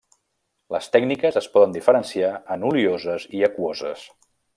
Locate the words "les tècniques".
0.75-1.37